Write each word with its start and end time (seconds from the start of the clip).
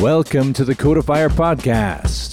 Welcome 0.00 0.54
to 0.54 0.64
the 0.64 0.74
Codifyre 0.74 1.28
Podcast. 1.28 2.32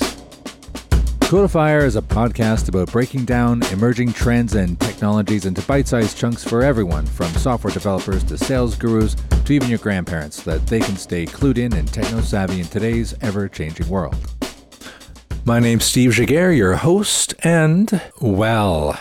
Codifyre 1.19 1.83
is 1.83 1.97
a 1.97 2.01
podcast 2.01 2.69
about 2.69 2.89
breaking 2.93 3.25
down 3.25 3.61
emerging 3.73 4.13
trends 4.13 4.55
and 4.55 4.79
technologies 4.79 5.45
into 5.45 5.61
bite 5.63 5.85
sized 5.85 6.17
chunks 6.17 6.45
for 6.45 6.63
everyone, 6.63 7.05
from 7.05 7.27
software 7.33 7.73
developers 7.73 8.23
to 8.23 8.37
sales 8.37 8.73
gurus 8.77 9.17
to 9.43 9.51
even 9.51 9.67
your 9.67 9.79
grandparents, 9.79 10.41
so 10.41 10.51
that 10.51 10.65
they 10.67 10.79
can 10.79 10.95
stay 10.95 11.25
clued 11.25 11.57
in 11.57 11.73
and 11.73 11.91
techno 11.91 12.21
savvy 12.21 12.61
in 12.61 12.67
today's 12.67 13.13
ever 13.19 13.49
changing 13.49 13.89
world. 13.89 14.15
My 15.43 15.59
name's 15.59 15.83
Steve 15.83 16.11
Giguere, 16.11 16.55
your 16.55 16.77
host, 16.77 17.33
and, 17.43 18.01
well, 18.21 18.97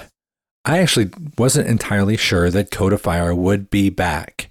I 0.64 0.78
actually 0.78 1.10
wasn't 1.38 1.68
entirely 1.68 2.16
sure 2.16 2.50
that 2.50 2.72
Codifyre 2.72 3.32
would 3.32 3.70
be 3.70 3.90
back. 3.90 4.48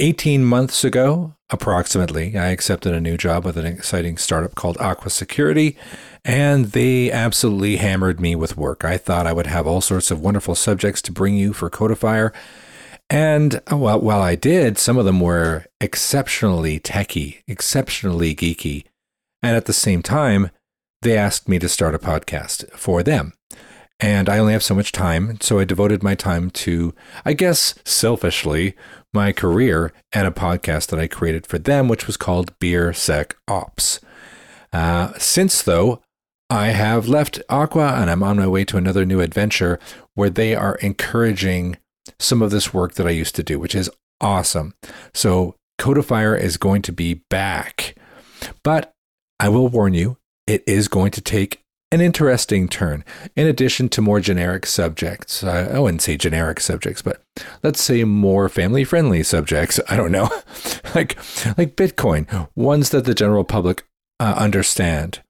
18 0.00 0.44
months 0.44 0.82
ago, 0.82 1.35
approximately, 1.50 2.36
I 2.36 2.48
accepted 2.48 2.92
a 2.94 3.00
new 3.00 3.16
job 3.16 3.44
with 3.44 3.56
an 3.56 3.66
exciting 3.66 4.16
startup 4.16 4.54
called 4.54 4.76
Aqua 4.78 5.10
Security, 5.10 5.76
and 6.24 6.66
they 6.66 7.10
absolutely 7.10 7.76
hammered 7.76 8.20
me 8.20 8.34
with 8.34 8.56
work. 8.56 8.84
I 8.84 8.98
thought 8.98 9.26
I 9.26 9.32
would 9.32 9.46
have 9.46 9.66
all 9.66 9.80
sorts 9.80 10.10
of 10.10 10.20
wonderful 10.20 10.54
subjects 10.54 11.00
to 11.02 11.12
bring 11.12 11.36
you 11.36 11.52
for 11.52 11.70
Codifyre. 11.70 12.32
And 13.08 13.60
uh, 13.70 13.76
well, 13.76 14.00
while 14.00 14.20
I 14.20 14.34
did, 14.34 14.78
some 14.78 14.98
of 14.98 15.04
them 15.04 15.20
were 15.20 15.66
exceptionally 15.80 16.80
techy, 16.80 17.42
exceptionally 17.46 18.34
geeky. 18.34 18.84
And 19.42 19.56
at 19.56 19.66
the 19.66 19.72
same 19.72 20.02
time, 20.02 20.50
they 21.02 21.16
asked 21.16 21.48
me 21.48 21.58
to 21.60 21.68
start 21.68 21.94
a 21.94 22.00
podcast 22.00 22.68
for 22.72 23.02
them. 23.02 23.32
And 23.98 24.28
I 24.28 24.38
only 24.38 24.52
have 24.52 24.62
so 24.62 24.74
much 24.74 24.92
time, 24.92 25.38
so 25.40 25.58
I 25.58 25.64
devoted 25.64 26.02
my 26.02 26.14
time 26.14 26.50
to, 26.50 26.94
I 27.24 27.32
guess, 27.32 27.74
selfishly, 27.84 28.74
my 29.14 29.32
career 29.32 29.92
and 30.12 30.26
a 30.26 30.30
podcast 30.30 30.88
that 30.88 31.00
I 31.00 31.06
created 31.06 31.46
for 31.46 31.58
them, 31.58 31.88
which 31.88 32.06
was 32.06 32.18
called 32.18 32.58
Beer 32.58 32.92
Sec 32.92 33.36
Ops. 33.48 34.00
Uh, 34.70 35.14
since, 35.16 35.62
though, 35.62 36.02
I 36.50 36.66
have 36.68 37.08
left 37.08 37.40
Aqua 37.48 37.94
and 37.94 38.10
I'm 38.10 38.22
on 38.22 38.36
my 38.36 38.46
way 38.46 38.64
to 38.66 38.76
another 38.76 39.06
new 39.06 39.20
adventure 39.20 39.80
where 40.14 40.30
they 40.30 40.54
are 40.54 40.76
encouraging 40.76 41.78
some 42.18 42.42
of 42.42 42.50
this 42.50 42.74
work 42.74 42.94
that 42.94 43.06
I 43.06 43.10
used 43.10 43.34
to 43.36 43.42
do, 43.42 43.58
which 43.58 43.74
is 43.74 43.90
awesome. 44.20 44.74
So, 45.14 45.54
Codifyre 45.78 46.36
is 46.36 46.58
going 46.58 46.82
to 46.82 46.92
be 46.92 47.22
back. 47.30 47.96
But 48.62 48.92
I 49.40 49.48
will 49.48 49.68
warn 49.68 49.94
you, 49.94 50.18
it 50.46 50.62
is 50.66 50.88
going 50.88 51.10
to 51.12 51.20
take 51.20 51.62
an 51.92 52.00
interesting 52.00 52.68
turn. 52.68 53.04
In 53.36 53.46
addition 53.46 53.88
to 53.90 54.02
more 54.02 54.20
generic 54.20 54.66
subjects, 54.66 55.44
I 55.44 55.78
wouldn't 55.78 56.02
say 56.02 56.16
generic 56.16 56.60
subjects, 56.60 57.02
but 57.02 57.22
let's 57.62 57.80
say 57.80 58.02
more 58.04 58.48
family-friendly 58.48 59.22
subjects. 59.22 59.80
I 59.88 59.96
don't 59.96 60.12
know, 60.12 60.28
like 60.94 61.16
like 61.56 61.76
Bitcoin, 61.76 62.48
ones 62.56 62.90
that 62.90 63.04
the 63.04 63.14
general 63.14 63.44
public 63.44 63.84
uh, 64.18 64.34
understand. 64.36 65.20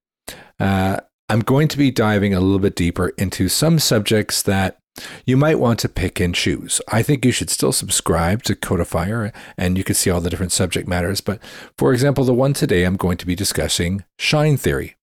Uh, 0.59 0.98
I'm 1.29 1.41
going 1.41 1.69
to 1.69 1.79
be 1.79 1.91
diving 1.91 2.33
a 2.35 2.41
little 2.41 2.61
bit 2.61 2.77
deeper 2.77 3.09
into 3.19 3.48
some 3.48 3.79
subjects 3.79 4.43
that 4.43 4.79
you 5.27 5.37
might 5.37 5.59
want 5.59 5.79
to 5.81 5.89
pick 5.89 6.20
and 6.20 6.35
choose. 6.35 6.81
I 6.89 7.03
think 7.03 7.25
you 7.25 7.33
should 7.33 7.51
still 7.51 7.73
subscribe 7.73 8.43
to 8.45 8.55
Codifyre 8.55 9.33
and 9.59 9.77
you 9.77 9.85
can 9.85 9.95
see 9.95 10.09
all 10.09 10.20
the 10.20 10.31
different 10.31 10.53
subject 10.53 10.89
matters. 10.89 11.20
But 11.20 11.41
for 11.77 11.93
example, 11.93 12.25
the 12.25 12.33
one 12.33 12.53
today, 12.53 12.85
I'm 12.85 12.97
going 12.97 13.19
to 13.19 13.27
be 13.27 13.35
discussing 13.35 14.05
shine 14.19 14.57
theory. 14.57 14.97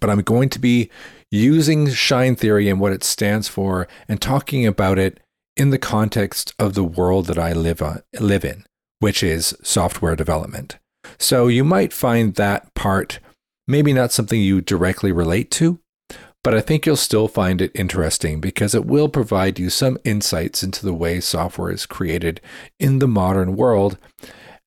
But 0.00 0.10
I'm 0.10 0.22
going 0.22 0.48
to 0.50 0.58
be 0.58 0.90
using 1.30 1.90
shine 1.90 2.36
theory 2.36 2.68
and 2.68 2.80
what 2.80 2.92
it 2.92 3.04
stands 3.04 3.48
for 3.48 3.88
and 4.08 4.20
talking 4.20 4.66
about 4.66 4.98
it 4.98 5.20
in 5.56 5.70
the 5.70 5.78
context 5.78 6.54
of 6.58 6.74
the 6.74 6.84
world 6.84 7.26
that 7.26 7.38
I 7.38 7.52
live 7.52 7.82
on, 7.82 8.02
live 8.20 8.44
in, 8.44 8.64
which 8.98 9.22
is 9.22 9.56
software 9.62 10.16
development. 10.16 10.78
So 11.18 11.48
you 11.48 11.64
might 11.64 11.92
find 11.92 12.34
that 12.34 12.74
part 12.74 13.20
maybe 13.66 13.92
not 13.92 14.12
something 14.12 14.40
you 14.40 14.60
directly 14.60 15.12
relate 15.12 15.50
to, 15.52 15.80
but 16.44 16.54
I 16.54 16.60
think 16.60 16.86
you'll 16.86 16.96
still 16.96 17.26
find 17.26 17.60
it 17.60 17.72
interesting 17.74 18.40
because 18.40 18.74
it 18.74 18.86
will 18.86 19.08
provide 19.08 19.58
you 19.58 19.68
some 19.70 19.98
insights 20.04 20.62
into 20.62 20.84
the 20.84 20.94
way 20.94 21.20
software 21.20 21.72
is 21.72 21.86
created 21.86 22.40
in 22.78 23.00
the 23.00 23.08
modern 23.08 23.56
world. 23.56 23.98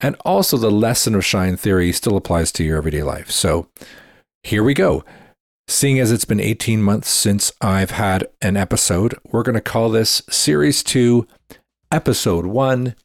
And 0.01 0.15
also, 0.25 0.57
the 0.57 0.71
lesson 0.71 1.15
of 1.15 1.25
Shine 1.25 1.57
Theory 1.57 1.91
still 1.91 2.17
applies 2.17 2.51
to 2.53 2.63
your 2.63 2.77
everyday 2.77 3.03
life. 3.03 3.31
So, 3.31 3.67
here 4.43 4.63
we 4.63 4.73
go. 4.73 5.03
Seeing 5.67 5.99
as 5.99 6.11
it's 6.11 6.25
been 6.25 6.39
18 6.39 6.81
months 6.81 7.09
since 7.09 7.51
I've 7.61 7.91
had 7.91 8.27
an 8.41 8.57
episode, 8.57 9.15
we're 9.31 9.43
going 9.43 9.55
to 9.55 9.61
call 9.61 9.89
this 9.89 10.23
Series 10.29 10.81
2, 10.83 11.27
Episode 11.91 12.45
1 12.45 12.95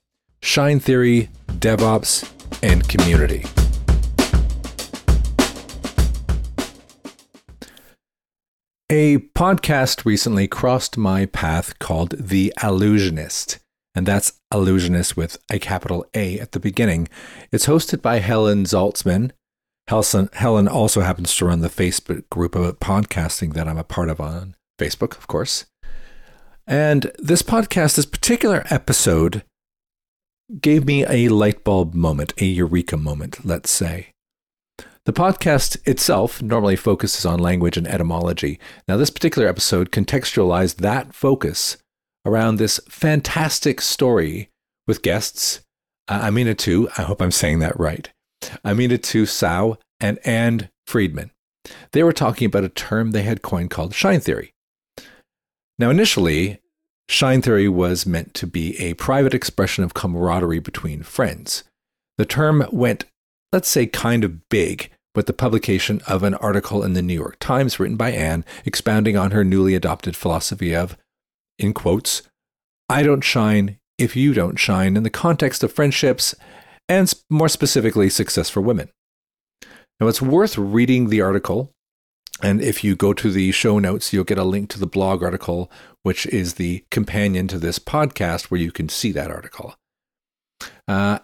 Shine 0.43 0.81
Theory, 0.81 1.31
DevOps, 1.49 2.31
and 2.63 2.89
Community. 2.89 3.45
A 8.91 9.19
podcast 9.35 10.05
recently 10.05 10.47
crossed 10.47 10.97
my 10.97 11.27
path 11.27 11.79
called 11.79 12.15
The 12.19 12.53
Allusionist, 12.59 13.59
and 13.95 14.07
that's 14.07 14.35
Allusionist 14.53 15.17
with 15.17 15.39
a 15.51 15.59
capital 15.59 16.07
A 16.15 16.39
at 16.39 16.53
the 16.53 16.61
beginning. 16.61 17.09
It's 17.51 17.67
hosted 17.67 18.03
by 18.03 18.21
Helen 18.21 18.65
Zaltzman. 18.65 19.33
Helen 19.89 20.69
also 20.69 21.01
happens 21.03 21.35
to 21.37 21.47
run 21.47 21.61
the 21.61 21.69
Facebook 21.69 22.29
group 22.31 22.55
about 22.55 22.81
podcasting 22.81 23.53
that 23.55 23.69
I'm 23.69 23.79
a 23.79 23.85
part 23.85 24.09
of 24.09 24.21
on 24.21 24.55
Facebook, 24.79 25.17
of 25.17 25.27
course. 25.27 25.67
And 26.67 27.13
this 27.19 27.43
podcast, 27.43 27.97
this 27.97 28.07
particular 28.07 28.65
episode, 28.71 29.43
gave 30.61 30.87
me 30.87 31.05
a 31.07 31.29
light 31.29 31.65
bulb 31.65 31.95
moment, 31.95 32.33
a 32.41 32.45
eureka 32.45 32.97
moment, 32.97 33.45
let's 33.45 33.71
say. 33.71 34.09
The 35.05 35.13
podcast 35.13 35.87
itself 35.87 36.41
normally 36.41 36.77
focuses 36.77 37.27
on 37.27 37.39
language 37.39 37.77
and 37.77 37.87
etymology. 37.87 38.59
Now, 38.89 38.97
this 38.97 39.11
particular 39.11 39.47
episode 39.47 39.91
contextualized 39.91 40.77
that 40.77 41.15
focus 41.15 41.77
around 42.25 42.57
this 42.57 42.81
fantastic 42.89 43.83
story 43.83 44.49
with 44.87 45.03
guests 45.03 45.61
uh, 46.09 46.21
Aminatou, 46.21 46.89
I 46.99 47.03
hope 47.03 47.21
I'm 47.21 47.31
saying 47.31 47.59
that 47.61 47.79
right, 47.79 48.11
Aminatou 48.65 49.27
Sow 49.27 49.79
and 50.01 50.19
Ann 50.25 50.71
Friedman. 50.87 51.31
They 51.93 52.03
were 52.03 52.13
talking 52.13 52.47
about 52.47 52.65
a 52.65 52.69
term 52.69 53.11
they 53.11 53.23
had 53.23 53.43
coined 53.43 53.71
called 53.71 53.95
shine 53.95 54.21
theory. 54.21 54.53
Now, 55.79 55.91
initially, 55.91 56.61
shine 57.09 57.43
theory 57.43 57.69
was 57.69 58.07
meant 58.07 58.35
to 58.35 58.47
be 58.47 58.79
a 58.79 58.95
private 58.95 59.35
expression 59.35 59.85
of 59.85 59.95
camaraderie 59.95 60.61
between 60.61 61.03
friends. 61.03 61.65
The 62.19 62.27
term 62.27 62.67
went, 62.71 63.07
let's 63.53 63.69
say, 63.69 63.87
kind 63.87 64.25
of 64.25 64.49
big 64.49 64.91
with 65.15 65.27
the 65.27 65.33
publication 65.33 66.01
of 66.07 66.23
an 66.23 66.35
article 66.35 66.83
in 66.83 66.93
the 66.93 67.03
New 67.03 67.15
York 67.15 67.39
Times 67.39 67.79
written 67.79 67.97
by 67.97 68.11
Ann 68.11 68.45
expounding 68.65 69.17
on 69.17 69.31
her 69.31 69.45
newly 69.45 69.75
adopted 69.75 70.17
philosophy 70.17 70.75
of, 70.75 70.97
in 71.59 71.73
quotes, 71.73 72.23
I 72.89 73.03
don't 73.03 73.23
shine 73.23 73.79
if 73.97 74.17
you 74.17 74.35
don't 74.35 74.57
shine 74.57 74.97
in 74.97 75.03
the 75.03 75.11
context 75.11 75.63
of 75.63 75.73
friendships 75.73 76.35
and 76.89 77.13
more 77.31 77.49
specifically, 77.49 78.11
success 78.11 78.51
for 78.51 78.61
women. 78.61 78.91
Now, 80.01 80.09
it's 80.09 80.23
worth 80.23 80.59
reading 80.59 81.09
the 81.09 81.21
article. 81.21 81.71
And 82.43 82.61
if 82.61 82.83
you 82.83 82.97
go 82.97 83.13
to 83.13 83.31
the 83.31 83.53
show 83.53 83.79
notes, 83.79 84.13
you'll 84.13 84.25
get 84.25 84.39
a 84.39 84.45
link 84.45 84.69
to 84.71 84.81
the 84.81 84.87
blog 84.87 85.23
article, 85.23 85.71
which 86.03 86.27
is 86.27 86.55
the 86.55 86.85
companion 86.91 87.47
to 87.49 87.59
this 87.59 87.79
podcast, 87.79 88.45
where 88.45 88.61
you 88.61 88.73
can 88.73 88.89
see 88.89 89.13
that 89.13 89.31
article. 89.31 89.77
Uh, 90.89 91.21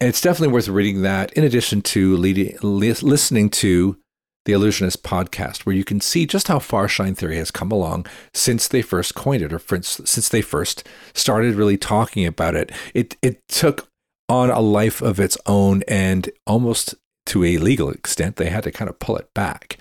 and 0.00 0.08
it's 0.08 0.20
definitely 0.20 0.52
worth 0.52 0.68
reading 0.68 1.02
that 1.02 1.32
in 1.32 1.44
addition 1.44 1.80
to 1.82 2.16
leading, 2.16 2.56
listening 2.60 3.50
to 3.50 3.98
the 4.44 4.52
Allusionist 4.52 4.98
podcast, 4.98 5.66
where 5.66 5.74
you 5.74 5.84
can 5.84 6.00
see 6.00 6.24
just 6.26 6.48
how 6.48 6.58
far 6.58 6.88
Shine 6.88 7.14
Theory 7.14 7.36
has 7.36 7.50
come 7.50 7.70
along 7.70 8.06
since 8.32 8.66
they 8.66 8.82
first 8.82 9.14
coined 9.14 9.42
it, 9.42 9.52
or 9.52 9.60
since 9.82 10.28
they 10.28 10.40
first 10.40 10.86
started 11.14 11.54
really 11.54 11.76
talking 11.76 12.24
about 12.24 12.54
it. 12.54 12.72
It 12.94 13.16
it 13.20 13.46
took 13.48 13.87
on 14.28 14.50
a 14.50 14.60
life 14.60 15.00
of 15.00 15.18
its 15.18 15.38
own, 15.46 15.82
and 15.88 16.30
almost 16.46 16.94
to 17.26 17.44
a 17.44 17.58
legal 17.58 17.90
extent, 17.90 18.36
they 18.36 18.48
had 18.50 18.64
to 18.64 18.70
kind 18.70 18.88
of 18.88 18.98
pull 18.98 19.16
it 19.16 19.32
back. 19.34 19.78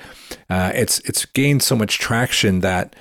Uh, 0.50 0.72
it's 0.74 1.00
it's 1.00 1.26
gained 1.26 1.64
so 1.64 1.76
much 1.76 2.00
traction 2.00 2.60
that 2.62 2.96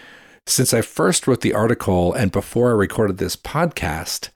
since 0.47 0.73
I 0.73 0.81
first 0.81 1.27
wrote 1.27 1.41
the 1.41 1.55
article 1.55 2.13
and 2.13 2.31
before 2.31 2.71
I 2.71 2.75
recorded 2.75 3.19
this 3.19 3.37
podcast, 3.37 4.31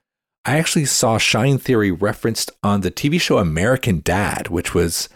I 0.45 0.57
actually 0.57 0.87
saw 0.87 1.19
Shine 1.19 1.59
Theory 1.59 1.91
referenced 1.91 2.51
on 2.63 2.81
the 2.81 2.91
TV 2.91 3.21
show 3.21 3.39
American 3.39 4.01
Dad, 4.01 4.49
which 4.49 4.75
was 4.75 5.09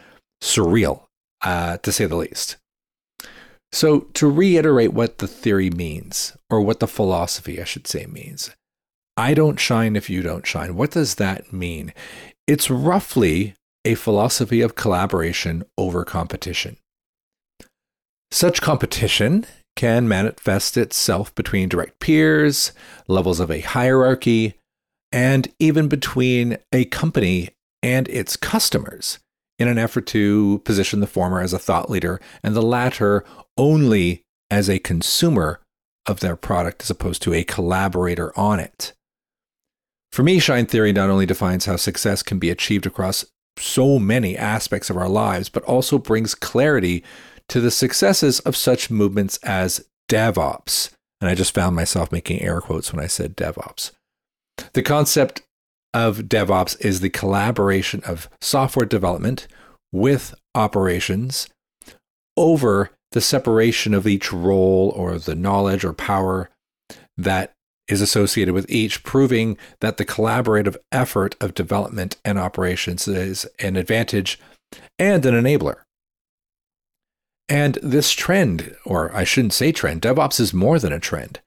surreal, 0.42 1.06
uh, 1.42 1.78
to 1.78 1.90
say 1.90 2.06
the 2.06 2.16
least. 2.16 2.56
So, 3.72 4.00
to 4.14 4.30
reiterate 4.30 4.92
what 4.92 5.18
the 5.18 5.26
theory 5.26 5.70
means, 5.70 6.36
or 6.48 6.60
what 6.60 6.78
the 6.78 6.86
philosophy, 6.86 7.60
I 7.60 7.64
should 7.64 7.88
say, 7.88 8.06
means, 8.06 8.50
I 9.16 9.34
don't 9.34 9.60
shine 9.60 9.96
if 9.96 10.10
you 10.10 10.22
don't 10.22 10.46
shine. 10.46 10.74
What 10.74 10.90
does 10.90 11.16
that 11.16 11.52
mean? 11.52 11.94
It's 12.46 12.70
roughly 12.70 13.54
a 13.84 13.94
philosophy 13.94 14.60
of 14.60 14.74
collaboration 14.74 15.64
over 15.78 16.04
competition. 16.04 16.76
Such 18.30 18.60
competition 18.60 19.46
can 19.76 20.08
manifest 20.08 20.76
itself 20.76 21.34
between 21.34 21.68
direct 21.68 22.00
peers, 22.00 22.72
levels 23.06 23.38
of 23.40 23.50
a 23.50 23.60
hierarchy, 23.60 24.54
and 25.12 25.48
even 25.58 25.86
between 25.88 26.58
a 26.72 26.84
company 26.86 27.50
and 27.82 28.08
its 28.08 28.36
customers. 28.36 29.18
in 29.58 29.68
an 29.68 29.78
effort 29.78 30.06
to 30.06 30.60
position 30.64 31.00
the 31.00 31.06
former 31.06 31.40
as 31.40 31.52
a 31.52 31.58
thought 31.58 31.88
leader 31.88 32.20
and 32.42 32.56
the 32.56 32.62
latter 32.62 33.24
only 33.56 34.22
as 34.50 34.68
a 34.68 34.78
consumer 34.80 35.60
of 36.06 36.20
their 36.20 36.36
product 36.36 36.82
as 36.82 36.90
opposed 36.90 37.22
to 37.22 37.32
a 37.32 37.44
collaborator 37.44 38.36
on 38.36 38.58
it. 38.60 38.92
For 40.14 40.22
me, 40.22 40.38
Shine 40.38 40.66
Theory 40.66 40.92
not 40.92 41.10
only 41.10 41.26
defines 41.26 41.64
how 41.64 41.74
success 41.74 42.22
can 42.22 42.38
be 42.38 42.48
achieved 42.48 42.86
across 42.86 43.24
so 43.58 43.98
many 43.98 44.36
aspects 44.38 44.88
of 44.88 44.96
our 44.96 45.08
lives, 45.08 45.48
but 45.48 45.64
also 45.64 45.98
brings 45.98 46.36
clarity 46.36 47.02
to 47.48 47.60
the 47.60 47.72
successes 47.72 48.38
of 48.38 48.54
such 48.54 48.92
movements 48.92 49.38
as 49.42 49.84
DevOps. 50.08 50.90
And 51.20 51.28
I 51.28 51.34
just 51.34 51.52
found 51.52 51.74
myself 51.74 52.12
making 52.12 52.42
air 52.42 52.60
quotes 52.60 52.92
when 52.92 53.02
I 53.02 53.08
said 53.08 53.36
DevOps. 53.36 53.90
The 54.74 54.84
concept 54.84 55.42
of 55.92 56.18
DevOps 56.18 56.80
is 56.80 57.00
the 57.00 57.10
collaboration 57.10 58.00
of 58.06 58.28
software 58.40 58.86
development 58.86 59.48
with 59.90 60.32
operations 60.54 61.48
over 62.36 62.92
the 63.10 63.20
separation 63.20 63.92
of 63.92 64.06
each 64.06 64.32
role 64.32 64.92
or 64.94 65.18
the 65.18 65.34
knowledge 65.34 65.84
or 65.84 65.92
power 65.92 66.50
that 67.16 67.53
is 67.88 68.00
associated 68.00 68.54
with 68.54 68.68
each, 68.70 69.02
proving 69.02 69.56
that 69.80 69.96
the 69.96 70.04
collaborative 70.04 70.76
effort 70.90 71.36
of 71.40 71.54
development 71.54 72.16
and 72.24 72.38
operations 72.38 73.06
is 73.06 73.46
an 73.58 73.76
advantage 73.76 74.38
and 74.98 75.24
an 75.26 75.34
enabler. 75.34 75.82
And 77.48 77.78
this 77.82 78.12
trend, 78.12 78.74
or 78.86 79.14
I 79.14 79.24
shouldn't 79.24 79.52
say 79.52 79.70
trend, 79.70 80.02
DevOps 80.02 80.40
is 80.40 80.54
more 80.54 80.78
than 80.78 80.92
a 80.92 81.00
trend. 81.00 81.40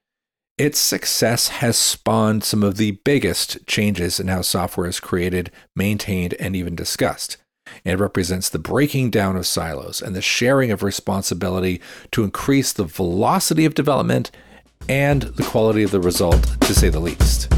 Its 0.57 0.79
success 0.79 1.47
has 1.49 1.77
spawned 1.77 2.43
some 2.43 2.63
of 2.63 2.77
the 2.77 2.91
biggest 3.03 3.65
changes 3.67 4.19
in 4.19 4.27
how 4.27 4.41
software 4.41 4.87
is 4.87 4.99
created, 4.99 5.51
maintained, 5.75 6.33
and 6.35 6.55
even 6.55 6.75
discussed. 6.75 7.37
It 7.83 7.99
represents 7.99 8.49
the 8.49 8.59
breaking 8.59 9.11
down 9.11 9.35
of 9.35 9.45
silos 9.45 10.01
and 10.01 10.15
the 10.15 10.21
sharing 10.21 10.71
of 10.71 10.83
responsibility 10.83 11.81
to 12.11 12.23
increase 12.23 12.73
the 12.73 12.85
velocity 12.85 13.65
of 13.65 13.75
development 13.75 14.31
and 14.89 15.23
the 15.23 15.43
quality 15.43 15.83
of 15.83 15.91
the 15.91 15.99
result, 15.99 16.43
to 16.61 16.73
say 16.73 16.89
the 16.89 16.99
least. 16.99 17.51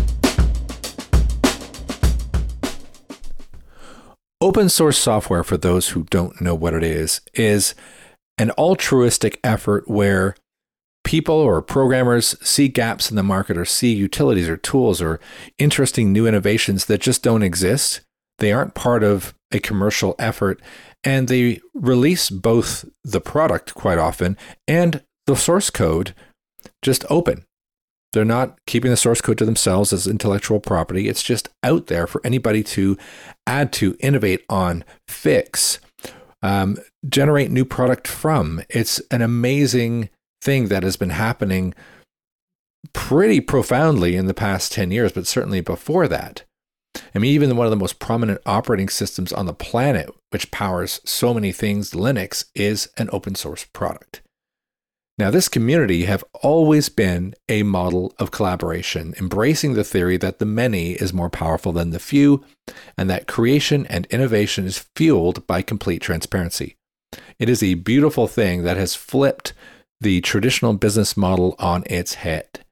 Open 4.41 4.69
source 4.69 4.97
software, 4.97 5.43
for 5.43 5.57
those 5.57 5.89
who 5.89 6.03
don't 6.03 6.39
know 6.39 6.55
what 6.55 6.73
it 6.73 6.83
is, 6.83 7.21
is 7.33 7.75
an 8.37 8.51
altruistic 8.51 9.37
effort 9.43 9.89
where 9.89 10.35
people 11.03 11.35
or 11.35 11.61
programmers 11.61 12.37
see 12.47 12.67
gaps 12.67 13.09
in 13.09 13.15
the 13.15 13.23
market 13.23 13.57
or 13.57 13.65
see 13.65 13.93
utilities 13.93 14.47
or 14.47 14.55
tools 14.55 15.01
or 15.01 15.19
interesting 15.57 16.13
new 16.13 16.25
innovations 16.25 16.85
that 16.85 17.01
just 17.01 17.23
don't 17.23 17.43
exist. 17.43 18.01
They 18.37 18.53
aren't 18.53 18.75
part 18.75 19.03
of 19.03 19.33
a 19.51 19.59
commercial 19.59 20.15
effort 20.19 20.61
and 21.03 21.27
they 21.27 21.59
release 21.73 22.29
both 22.29 22.85
the 23.03 23.21
product 23.21 23.73
quite 23.73 23.97
often 23.97 24.37
and 24.67 25.03
the 25.25 25.35
source 25.35 25.69
code 25.69 26.13
just 26.81 27.05
open. 27.09 27.45
They're 28.13 28.25
not 28.25 28.57
keeping 28.65 28.89
the 28.89 28.97
source 28.97 29.21
code 29.21 29.37
to 29.37 29.45
themselves 29.45 29.93
as 29.93 30.07
intellectual 30.07 30.59
property. 30.59 31.07
It's 31.07 31.21
just 31.21 31.49
out 31.63 31.87
there 31.87 32.07
for 32.07 32.21
anybody 32.23 32.63
to 32.63 32.97
add 33.45 33.71
to, 33.73 33.95
innovate 33.99 34.43
on, 34.49 34.83
fix, 35.07 35.79
um, 36.41 36.77
generate 37.07 37.51
new 37.51 37.65
product 37.65 38.07
from. 38.07 38.63
It's 38.69 38.99
an 39.11 39.21
amazing 39.21 40.09
thing 40.41 40.69
that 40.69 40.83
has 40.83 40.97
been 40.97 41.11
happening 41.11 41.73
pretty 42.93 43.41
profoundly 43.41 44.15
in 44.15 44.25
the 44.25 44.33
past 44.33 44.71
10 44.71 44.89
years, 44.91 45.11
but 45.11 45.27
certainly 45.27 45.61
before 45.61 46.07
that. 46.07 46.43
I 47.13 47.19
mean, 47.19 47.31
even 47.31 47.55
one 47.55 47.67
of 47.67 47.71
the 47.71 47.77
most 47.77 47.99
prominent 47.99 48.41
operating 48.45 48.89
systems 48.89 49.31
on 49.31 49.45
the 49.45 49.53
planet, 49.53 50.09
which 50.31 50.51
powers 50.51 50.99
so 51.05 51.33
many 51.33 51.51
things, 51.51 51.91
Linux, 51.91 52.45
is 52.55 52.89
an 52.97 53.09
open 53.11 53.35
source 53.35 53.65
product. 53.65 54.21
Now, 55.19 55.29
this 55.29 55.49
community 55.49 56.05
have 56.05 56.23
always 56.41 56.87
been 56.87 57.35
a 57.49 57.63
model 57.63 58.15
of 58.19 58.31
collaboration, 58.31 59.13
embracing 59.19 59.73
the 59.73 59.83
theory 59.83 60.15
that 60.15 60.39
the 60.39 60.45
many 60.45 60.93
is 60.93 61.11
more 61.11 61.29
powerful 61.29 61.73
than 61.73 61.89
the 61.89 61.99
few, 61.99 62.45
and 62.97 63.09
that 63.09 63.27
creation 63.27 63.85
and 63.87 64.05
innovation 64.05 64.65
is 64.65 64.87
fueled 64.95 65.45
by 65.45 65.61
complete 65.61 66.01
transparency. 66.01 66.77
It 67.37 67.49
is 67.49 67.61
a 67.61 67.73
beautiful 67.73 68.29
thing 68.29 68.63
that 68.63 68.77
has 68.77 68.95
flipped 68.95 69.51
the 69.99 70.21
traditional 70.21 70.71
business 70.71 71.17
model 71.17 71.53
on 71.59 71.83
its 71.87 72.13
head. 72.13 72.63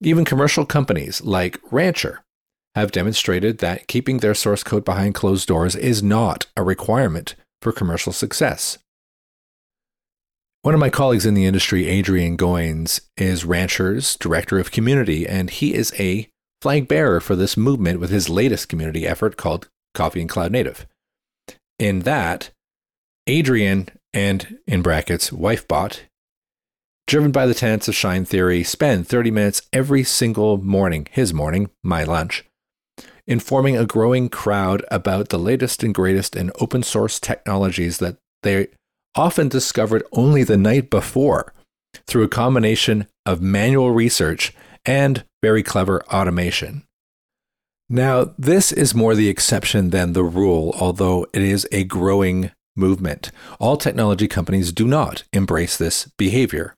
Even 0.00 0.24
commercial 0.24 0.64
companies 0.64 1.22
like 1.22 1.58
Rancher 1.72 2.22
have 2.76 2.92
demonstrated 2.92 3.58
that 3.58 3.88
keeping 3.88 4.18
their 4.18 4.34
source 4.34 4.62
code 4.62 4.84
behind 4.84 5.16
closed 5.16 5.48
doors 5.48 5.74
is 5.74 6.04
not 6.04 6.46
a 6.56 6.62
requirement 6.62 7.34
for 7.60 7.72
commercial 7.72 8.12
success. 8.12 8.78
One 10.66 10.74
of 10.74 10.80
my 10.80 10.90
colleagues 10.90 11.24
in 11.24 11.34
the 11.34 11.44
industry, 11.44 11.86
Adrian 11.86 12.36
Goins, 12.36 13.00
is 13.16 13.44
Rancher's 13.44 14.16
director 14.16 14.58
of 14.58 14.72
community, 14.72 15.24
and 15.24 15.48
he 15.48 15.72
is 15.72 15.94
a 15.96 16.28
flag 16.60 16.88
bearer 16.88 17.20
for 17.20 17.36
this 17.36 17.56
movement 17.56 18.00
with 18.00 18.10
his 18.10 18.28
latest 18.28 18.68
community 18.68 19.06
effort 19.06 19.36
called 19.36 19.68
Coffee 19.94 20.20
and 20.20 20.28
Cloud 20.28 20.50
Native. 20.50 20.84
In 21.78 22.00
that, 22.00 22.50
Adrian 23.28 23.90
and, 24.12 24.58
in 24.66 24.82
brackets, 24.82 25.30
WifeBot, 25.30 26.00
driven 27.06 27.30
by 27.30 27.46
the 27.46 27.54
tenets 27.54 27.86
of 27.86 27.94
Shine 27.94 28.24
Theory, 28.24 28.64
spend 28.64 29.06
30 29.06 29.30
minutes 29.30 29.62
every 29.72 30.02
single 30.02 30.58
morning, 30.58 31.06
his 31.12 31.32
morning, 31.32 31.70
my 31.84 32.02
lunch, 32.02 32.44
informing 33.24 33.76
a 33.76 33.86
growing 33.86 34.28
crowd 34.28 34.84
about 34.90 35.28
the 35.28 35.38
latest 35.38 35.84
and 35.84 35.94
greatest 35.94 36.34
in 36.34 36.50
open 36.58 36.82
source 36.82 37.20
technologies 37.20 37.98
that 37.98 38.16
they 38.42 38.66
often 39.16 39.48
discovered 39.48 40.04
only 40.12 40.44
the 40.44 40.56
night 40.56 40.90
before 40.90 41.52
through 42.06 42.22
a 42.22 42.28
combination 42.28 43.06
of 43.24 43.40
manual 43.40 43.90
research 43.90 44.52
and 44.84 45.24
very 45.42 45.62
clever 45.62 46.04
automation. 46.04 46.84
Now, 47.88 48.34
this 48.38 48.72
is 48.72 48.94
more 48.94 49.14
the 49.14 49.28
exception 49.28 49.90
than 49.90 50.12
the 50.12 50.24
rule, 50.24 50.74
although 50.78 51.26
it 51.32 51.42
is 51.42 51.68
a 51.72 51.84
growing 51.84 52.50
movement. 52.76 53.30
All 53.58 53.76
technology 53.76 54.28
companies 54.28 54.72
do 54.72 54.86
not 54.86 55.22
embrace 55.32 55.76
this 55.76 56.10
behavior. 56.18 56.74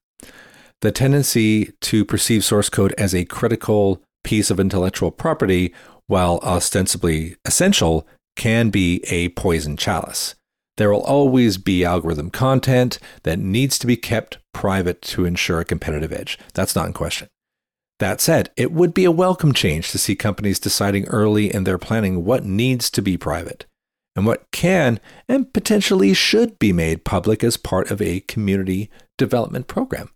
The 0.81 0.93
tendency 0.93 1.73
to 1.81 2.05
perceive 2.05 2.45
source 2.45 2.69
code 2.69 2.95
as 2.97 3.15
a 3.15 3.25
critical 3.25 4.03
piece 4.23 4.51
of 4.51 4.61
intellectual 4.61 5.11
property, 5.11 5.75
while 6.07 6.39
ostensibly 6.43 7.37
essential, 7.45 8.07
can 8.37 8.71
be 8.71 9.03
a 9.09 9.31
poison 9.31 9.77
chalice. 9.77 10.35
There 10.79 10.93
will 10.93 11.03
always 11.03 11.59
be 11.59 11.85
algorithm 11.85 12.31
content 12.31 13.01
that 13.25 13.41
needs 13.41 13.81
to 13.81 13.87
be 13.87 13.97
kept 13.97 14.39
private 14.55 15.03
to 15.03 15.25
ensure 15.25 15.61
a 15.61 15.65
competitive 15.65 16.13
edge. 16.13 16.39
That's 16.55 16.77
not 16.77 16.87
in 16.87 16.93
question. 16.93 17.27
That 17.99 18.21
said, 18.21 18.51
it 18.57 18.71
would 18.71 18.95
be 18.95 19.05
a 19.05 19.11
welcome 19.11 19.53
change 19.53 19.91
to 19.91 19.99
see 19.99 20.15
companies 20.15 20.61
deciding 20.61 21.09
early 21.09 21.53
in 21.53 21.65
their 21.65 21.79
planning 21.79 22.25
what 22.25 22.45
needs 22.45 22.91
to 22.91 23.03
be 23.03 23.17
private 23.17 23.67
and 24.15 24.25
what 24.25 24.49
can 24.53 25.01
and 25.29 25.53
potentially 25.53 26.15
should 26.15 26.61
be 26.61 26.73
made 26.73 27.05
public 27.05 27.43
as 27.43 27.57
part 27.57 27.91
of 27.91 28.01
a 28.01 28.21
community 28.21 28.89
development 29.17 29.67
program. 29.67 30.11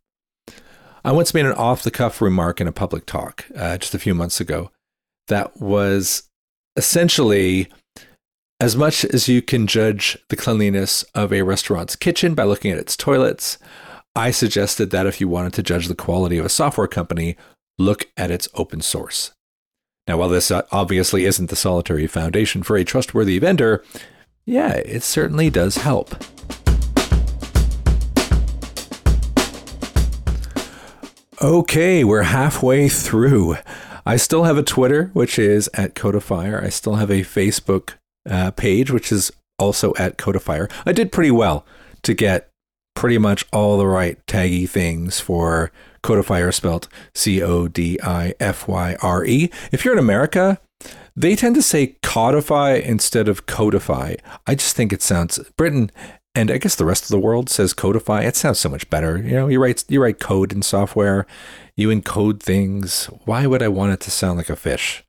I 1.05 1.11
once 1.11 1.35
made 1.35 1.47
an 1.47 1.55
off 1.55 1.83
the 1.83 1.91
cuff 1.91 2.23
remark 2.23 2.61
in 2.61 2.69
a 2.69 2.73
public 2.73 3.05
talk 3.05 3.47
uh, 3.57 3.79
just 3.79 3.97
a 3.97 3.99
few 3.99 4.15
months 4.15 4.41
ago 4.41 4.71
that 5.27 5.61
was 5.61 6.29
essentially 6.77 7.69
as 8.63 8.77
much 8.77 9.05
as 9.07 9.27
you 9.27 9.43
can 9.43 9.67
judge 9.67 10.17
the 10.29 10.37
cleanliness 10.37 11.03
of 11.17 11.33
a 11.33 11.43
restaurant's 11.43 11.97
kitchen 11.97 12.33
by 12.33 12.45
looking 12.45 12.71
at 12.71 12.79
its 12.79 12.97
toilets, 12.97 13.59
I 14.15 14.31
suggested 14.31 14.91
that 14.91 15.05
if 15.05 15.21
you 15.21 15.27
wanted 15.27 15.53
to 15.55 15.65
judge 15.65 15.89
the 15.89 15.97
quality 15.97 16.39
of 16.39 16.47
a 16.47 16.49
software 16.49 16.87
company, 16.87 17.37
look 17.77 18.07
at 18.17 18.31
its 18.31 18.49
open 18.55 18.81
source. 18.81 19.33
Now, 20.07 20.19
while 20.19 20.29
this 20.29 20.53
uh, 20.53 20.63
obviously 20.71 21.25
isn't 21.25 21.51
the 21.51 21.57
solitary 21.57 22.07
foundation 22.07 22.63
for 22.63 22.77
a 22.77 22.85
trustworthy 22.85 23.41
vendor, 23.41 23.83
yeah, 24.45 24.75
it 24.75 25.03
certainly 25.03 25.51
does 25.51 25.79
help. 25.79 26.15
Okay, 31.43 32.05
we're 32.05 32.23
halfway 32.23 32.89
through. 32.89 33.57
I 34.07 34.17
still 34.17 34.45
have 34.45 34.57
a 34.57 34.63
Twitter, 34.63 35.11
which 35.15 35.37
is 35.37 35.69
at 35.75 35.97
Codifyre. 35.97 36.63
I 36.63 36.69
still 36.69 36.95
have 36.95 37.11
a 37.11 37.23
Facebook 37.23 37.95
uh, 38.29 38.51
page, 38.53 38.91
which 38.91 39.13
is 39.13 39.33
also 39.59 39.93
at 39.99 40.19
Codifyre. 40.19 40.71
I 40.87 40.93
did 40.93 41.13
pretty 41.13 41.31
well 41.31 41.65
to 42.03 42.15
get 42.15 42.49
pretty 42.95 43.19
much 43.19 43.45
all 43.53 43.79
the 43.79 43.87
right 43.87 44.25
taggy 44.27 44.69
things 44.69 45.21
for 45.21 45.73
Codifyre 46.03 46.53
spelt 46.53 46.89
C 47.15 47.43
O 47.43 47.69
D 47.69 47.99
I 48.03 48.35
F 48.41 48.69
Y 48.69 48.97
R 49.03 49.25
E. 49.25 49.51
If 49.71 49.85
you're 49.85 49.95
in 49.95 50.01
America, 50.01 50.61
they 51.15 51.37
tend 51.37 51.55
to 51.55 51.63
say 51.63 51.97
codify 52.03 52.75
instead 52.75 53.29
of 53.29 53.47
codify. 53.47 54.17
I 54.47 54.55
just 54.55 54.75
think 54.75 54.93
it 54.93 55.03
sounds 55.03 55.39
Britain 55.57 55.91
and 56.35 56.51
I 56.51 56.59
guess 56.59 56.75
the 56.75 56.87
rest 56.87 57.05
of 57.05 57.11
the 57.11 57.19
world 57.19 57.51
says 57.51 57.75
codify. 57.75 58.23
It 58.23 58.37
sounds 58.37 58.59
so 58.59 58.71
much 58.71 58.89
better. 58.89 59.19
You 59.19 59.33
know, 59.33 59.49
you 59.49 59.61
write 59.61 59.85
you 59.89 60.03
write 60.03 60.19
code 60.19 60.53
in 60.53 60.63
software, 60.63 61.27
you 61.77 61.89
encode 61.89 62.41
things. 62.41 63.07
Why 63.25 63.47
would 63.47 63.63
I 63.63 63.69
want 63.69 63.93
it 63.93 64.01
to 64.01 64.11
sound 64.11 64.39
like 64.39 64.51
a 64.51 64.57
fish? 64.57 65.05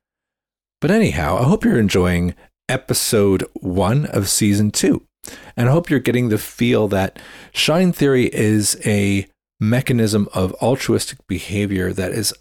But 0.80 0.90
anyhow, 0.90 1.38
I 1.38 1.44
hope 1.44 1.64
you're 1.64 1.78
enjoying 1.78 2.34
episode 2.68 3.44
one 3.54 4.06
of 4.06 4.28
season 4.28 4.70
two. 4.70 5.06
And 5.56 5.68
I 5.68 5.72
hope 5.72 5.90
you're 5.90 6.00
getting 6.00 6.28
the 6.28 6.38
feel 6.38 6.88
that 6.88 7.18
shine 7.52 7.92
theory 7.92 8.26
is 8.32 8.80
a 8.84 9.26
mechanism 9.60 10.28
of 10.34 10.52
altruistic 10.54 11.18
behavior 11.26 11.92
that 11.92 12.12
is 12.12 12.34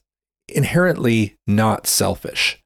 inherently 0.50 1.36
not 1.48 1.88
selfish. 1.88 2.62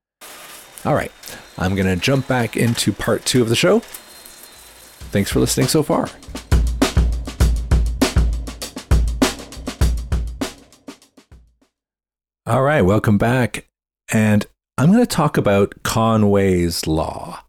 All 0.85 0.95
right, 0.95 1.11
I'm 1.57 1.75
going 1.75 1.87
to 1.87 1.95
jump 1.95 2.27
back 2.27 2.55
into 2.55 2.93
part 2.93 3.25
two 3.25 3.41
of 3.41 3.49
the 3.49 3.55
show. 3.55 3.79
Thanks 5.11 5.31
for 5.31 5.39
listening 5.39 5.67
so 5.67 5.83
far. 5.83 6.09
All 12.45 12.63
right, 12.63 12.81
welcome 12.81 13.17
back. 13.17 13.67
And 14.11 14.45
I'm 14.77 14.91
going 14.91 15.03
to 15.03 15.05
talk 15.05 15.37
about 15.37 15.83
Conway's 15.83 16.87
Law. 16.87 17.43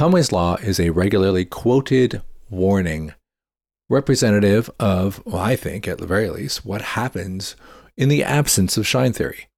Conway's 0.00 0.32
Law 0.32 0.56
is 0.62 0.80
a 0.80 0.88
regularly 0.88 1.44
quoted 1.44 2.22
warning 2.48 3.12
representative 3.90 4.70
of, 4.80 5.22
well, 5.26 5.42
I 5.42 5.56
think 5.56 5.86
at 5.86 5.98
the 5.98 6.06
very 6.06 6.30
least, 6.30 6.64
what 6.64 6.80
happens 6.80 7.54
in 7.98 8.08
the 8.08 8.24
absence 8.24 8.78
of 8.78 8.86
shine 8.86 9.12
theory. 9.12 9.48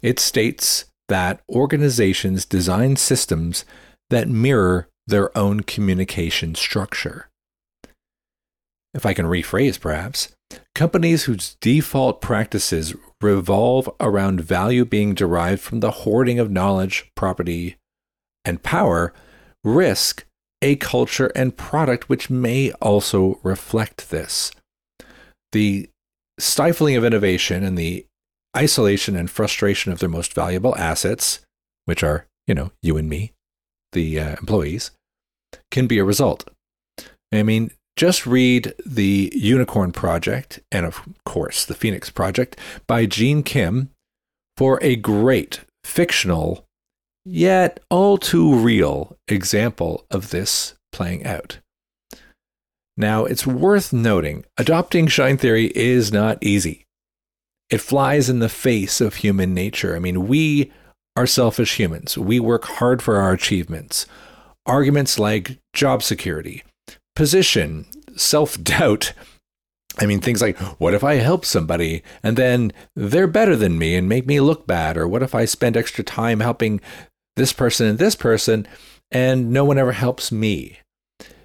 It 0.00 0.18
states 0.18 0.86
that 1.10 1.42
organizations 1.46 2.46
design 2.46 2.96
systems 2.96 3.66
that 4.08 4.30
mirror 4.30 4.88
their 5.06 5.36
own 5.36 5.60
communication 5.60 6.54
structure. 6.54 7.28
If 8.94 9.04
I 9.04 9.12
can 9.12 9.26
rephrase, 9.26 9.78
perhaps, 9.78 10.34
companies 10.74 11.24
whose 11.24 11.56
default 11.60 12.22
practices 12.22 12.94
revolve 13.20 13.90
around 14.00 14.40
value 14.40 14.86
being 14.86 15.12
derived 15.12 15.60
from 15.60 15.80
the 15.80 15.90
hoarding 15.90 16.38
of 16.38 16.50
knowledge, 16.50 17.12
property, 17.14 17.76
and 18.42 18.62
power 18.62 19.12
risk 19.64 20.24
a 20.60 20.76
culture 20.76 21.32
and 21.34 21.56
product 21.56 22.08
which 22.08 22.30
may 22.30 22.72
also 22.72 23.40
reflect 23.42 24.10
this. 24.10 24.52
The 25.50 25.90
stifling 26.38 26.96
of 26.96 27.04
innovation 27.04 27.64
and 27.64 27.76
the 27.76 28.06
isolation 28.56 29.16
and 29.16 29.30
frustration 29.30 29.92
of 29.92 29.98
their 29.98 30.08
most 30.08 30.34
valuable 30.34 30.76
assets, 30.76 31.40
which 31.84 32.02
are, 32.02 32.26
you 32.46 32.54
know, 32.54 32.70
you 32.82 32.96
and 32.96 33.08
me, 33.08 33.32
the 33.92 34.18
uh, 34.18 34.30
employees, 34.40 34.92
can 35.70 35.86
be 35.86 35.98
a 35.98 36.04
result. 36.04 36.48
I 37.32 37.42
mean, 37.42 37.72
just 37.96 38.26
read 38.26 38.74
the 38.86 39.32
Unicorn 39.34 39.92
Project 39.92 40.60
and, 40.70 40.86
of 40.86 41.02
course, 41.24 41.64
the 41.64 41.74
Phoenix 41.74 42.08
Project 42.10 42.58
by 42.86 43.06
Gene 43.06 43.42
Kim 43.42 43.90
for 44.56 44.78
a 44.82 44.96
great 44.96 45.60
fictional 45.84 46.64
yet 47.24 47.80
all 47.90 48.18
too 48.18 48.54
real 48.54 49.16
example 49.28 50.04
of 50.10 50.30
this 50.30 50.74
playing 50.90 51.24
out. 51.26 51.58
Now, 52.96 53.24
it's 53.24 53.46
worth 53.46 53.92
noting 53.92 54.44
adopting 54.58 55.06
shine 55.06 55.38
theory 55.38 55.72
is 55.74 56.12
not 56.12 56.38
easy. 56.40 56.84
It 57.70 57.80
flies 57.80 58.28
in 58.28 58.40
the 58.40 58.50
face 58.50 59.00
of 59.00 59.16
human 59.16 59.54
nature. 59.54 59.96
I 59.96 59.98
mean, 59.98 60.28
we 60.28 60.70
are 61.16 61.26
selfish 61.26 61.76
humans. 61.78 62.18
We 62.18 62.38
work 62.38 62.64
hard 62.64 63.02
for 63.02 63.16
our 63.16 63.32
achievements. 63.32 64.06
Arguments 64.66 65.18
like 65.18 65.58
job 65.72 66.02
security, 66.02 66.62
position, 67.16 67.86
self 68.14 68.62
doubt. 68.62 69.12
I 69.98 70.06
mean, 70.06 70.20
things 70.20 70.40
like, 70.40 70.56
what 70.78 70.94
if 70.94 71.04
I 71.04 71.14
help 71.14 71.44
somebody 71.44 72.02
and 72.22 72.36
then 72.36 72.72
they're 72.94 73.26
better 73.26 73.56
than 73.56 73.78
me 73.78 73.94
and 73.94 74.08
make 74.08 74.26
me 74.26 74.40
look 74.40 74.66
bad? 74.66 74.96
Or 74.96 75.06
what 75.06 75.22
if 75.22 75.34
I 75.34 75.44
spend 75.44 75.76
extra 75.76 76.04
time 76.04 76.40
helping 76.40 76.80
this 77.36 77.52
person 77.52 77.86
and 77.86 77.98
this 77.98 78.14
person, 78.14 78.66
and 79.10 79.50
no 79.50 79.64
one 79.64 79.78
ever 79.78 79.92
helps 79.92 80.32
me. 80.32 80.78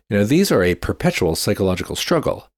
You 0.10 0.18
know, 0.18 0.24
these 0.24 0.52
are 0.52 0.64
a 0.64 0.76
perpetual 0.76 1.36
psychological 1.36 1.96
struggle. 1.96 2.50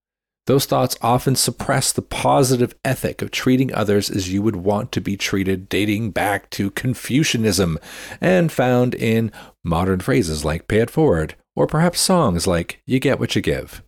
Those 0.45 0.65
thoughts 0.65 0.97
often 1.01 1.35
suppress 1.35 1.91
the 1.91 2.01
positive 2.01 2.73
ethic 2.83 3.21
of 3.21 3.29
treating 3.29 3.73
others 3.73 4.09
as 4.09 4.33
you 4.33 4.41
would 4.41 4.55
want 4.55 4.91
to 4.93 5.01
be 5.01 5.15
treated, 5.15 5.69
dating 5.69 6.11
back 6.11 6.49
to 6.51 6.71
Confucianism 6.71 7.77
and 8.19 8.51
found 8.51 8.95
in 8.95 9.31
modern 9.63 9.99
phrases 9.99 10.43
like 10.43 10.67
pay 10.67 10.79
it 10.79 10.89
forward, 10.89 11.35
or 11.55 11.67
perhaps 11.67 11.99
songs 11.99 12.47
like 12.47 12.81
you 12.87 12.99
get 12.99 13.19
what 13.19 13.35
you 13.35 13.43
give. 13.43 13.83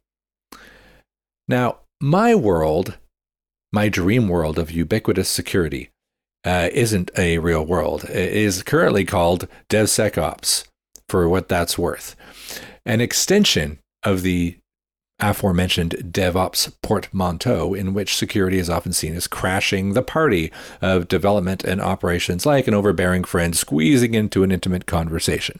Now, 1.47 1.79
my 1.99 2.35
world, 2.35 2.97
my 3.73 3.89
dream 3.89 4.27
world 4.27 4.59
of 4.59 4.69
ubiquitous 4.69 5.29
security, 5.29 5.89
uh, 6.43 6.69
isn't 6.71 7.11
a 7.17 7.37
real 7.37 7.65
world. 7.65 8.03
It 8.05 8.33
is 8.33 8.63
currently 8.63 9.05
called 9.05 9.47
DevSecOps, 9.69 10.65
for 11.07 11.29
what 11.29 11.47
that's 11.47 11.77
worth. 11.77 12.15
An 12.85 13.01
extension 13.01 13.79
of 14.03 14.23
the 14.23 14.57
aforementioned 15.19 15.91
DevOps 16.11 16.73
portmanteau, 16.81 17.75
in 17.75 17.93
which 17.93 18.15
security 18.15 18.57
is 18.57 18.69
often 18.69 18.91
seen 18.91 19.15
as 19.15 19.27
crashing 19.27 19.93
the 19.93 20.01
party 20.01 20.51
of 20.81 21.07
development 21.07 21.63
and 21.63 21.79
operations, 21.79 22.45
like 22.45 22.67
an 22.67 22.73
overbearing 22.73 23.23
friend 23.23 23.55
squeezing 23.55 24.15
into 24.15 24.43
an 24.43 24.51
intimate 24.51 24.87
conversation. 24.87 25.59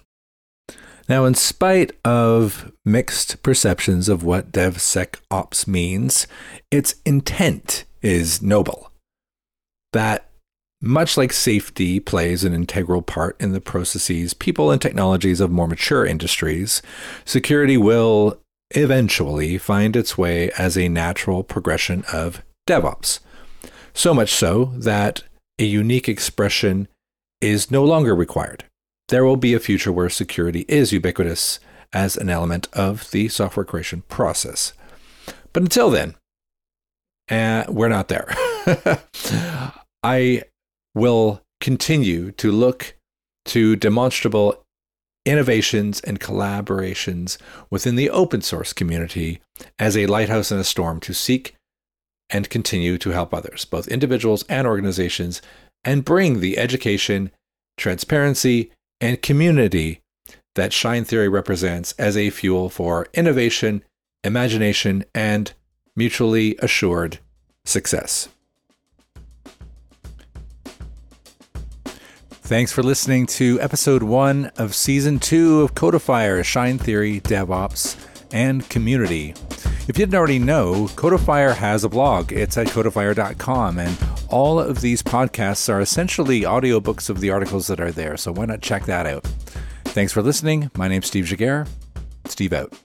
Now, 1.08 1.26
in 1.26 1.36
spite 1.36 1.92
of 2.04 2.72
mixed 2.86 3.44
perceptions 3.44 4.10
of 4.10 4.24
what 4.24 4.52
DevSecOps 4.52 5.68
means, 5.68 6.26
its 6.72 6.96
intent 7.06 7.86
is 8.02 8.42
noble. 8.42 8.92
That 9.94 10.31
much 10.82 11.16
like 11.16 11.32
safety 11.32 12.00
plays 12.00 12.44
an 12.44 12.54
integral 12.54 13.04
part 13.04 13.40
in 13.40 13.52
the 13.52 13.62
processes, 13.62 14.34
people, 14.34 14.72
and 14.72 14.82
technologies 14.82 15.40
of 15.40 15.52
more 15.52 15.68
mature 15.68 16.06
industries, 16.06 16.82
security 17.24 17.78
will 17.78 18.40
eventually 18.72 19.58
find 19.58 19.96
its 19.96 20.18
way 20.18 20.50
as 20.58 20.78
a 20.78 20.90
natural 20.90 21.44
progression 21.44 22.04
of 22.12 22.44
DevOps. 22.68 23.20
So 23.94 24.14
much 24.14 24.34
so 24.34 24.66
that 24.78 25.24
a 25.60 25.66
unique 25.66 26.10
expression 26.10 26.88
is 27.42 27.70
no 27.70 27.84
longer 27.84 28.16
required. 28.16 28.64
There 29.10 29.26
will 29.26 29.38
be 29.38 29.54
a 29.54 29.60
future 29.60 29.92
where 29.92 30.10
security 30.10 30.66
is 30.68 30.94
ubiquitous 30.94 31.60
as 31.94 32.16
an 32.18 32.30
element 32.30 32.68
of 32.74 33.12
the 33.12 33.28
software 33.28 33.66
creation 33.66 34.04
process. 34.08 34.74
But 35.54 35.64
until 35.64 35.90
then, 35.90 36.16
uh, 37.30 37.66
we're 37.70 37.90
not 37.90 38.08
there. 38.08 38.34
I 40.04 40.44
will 40.94 41.42
continue 41.60 42.32
to 42.32 42.52
look 42.52 42.96
to 43.46 43.76
demonstrable 43.76 44.64
innovations 45.26 46.00
and 46.02 46.20
collaborations 46.20 47.38
within 47.70 47.96
the 47.96 48.10
open 48.10 48.42
source 48.42 48.74
community 48.74 49.42
as 49.78 49.96
a 49.96 50.08
lighthouse 50.08 50.52
in 50.52 50.58
a 50.58 50.64
storm 50.64 51.00
to 51.00 51.14
seek 51.14 51.56
and 52.30 52.50
continue 52.50 52.98
to 52.98 53.12
help 53.12 53.34
others, 53.34 53.66
both 53.66 53.88
individuals 53.88 54.44
and 54.50 54.66
organizations, 54.66 55.42
and 55.84 56.06
bring 56.06 56.40
the 56.40 56.58
education, 56.58 57.32
transparency, 57.78 58.72
and 59.00 59.22
community 59.22 60.00
that 60.56 60.74
Shine 60.74 61.04
Theory 61.04 61.30
represents 61.30 61.94
as 61.94 62.18
a 62.18 62.30
fuel 62.30 62.70
for 62.70 63.08
innovation, 63.14 63.84
imagination, 64.24 65.04
and 65.14 65.54
mutually 65.96 66.56
assured 66.60 67.20
success. 67.66 68.30
Thanks 72.52 72.74
for 72.74 72.84
listening 72.84 73.28
to 73.28 73.62
episode 73.62 74.04
one 74.04 74.52
of 74.58 74.76
season 74.76 75.20
two 75.20 75.62
of 75.62 75.74
Codifyre 75.74 76.44
Shine 76.44 76.78
Theory, 76.78 77.22
DevOps, 77.22 77.96
and 78.34 78.68
Community. 78.68 79.34
If 79.88 79.88
you 79.88 79.94
didn't 79.94 80.16
already 80.16 80.38
know, 80.38 80.90
Codifyre 80.98 81.56
has 81.56 81.86
a 81.86 81.90
blog. 81.90 82.34
It's 82.34 82.58
at 82.58 82.68
codifyre.com, 82.68 83.80
and 83.80 83.98
all 84.28 84.60
of 84.60 84.82
these 84.82 85.02
podcasts 85.02 85.74
are 85.74 85.80
essentially 85.80 86.42
audiobooks 86.42 87.10
of 87.10 87.22
the 87.22 87.30
articles 87.30 87.68
that 87.68 87.80
are 87.80 87.94
there, 87.94 88.18
so 88.18 88.34
why 88.34 88.44
not 88.48 88.60
check 88.60 88.84
that 88.84 89.06
out? 89.06 89.24
Thanks 89.86 90.12
for 90.12 90.22
listening. 90.22 90.70
My 90.76 90.90
name's 90.90 91.08
Steve 91.08 91.28
Giguere. 91.28 91.70
Steve 92.26 92.52
out. 92.52 92.78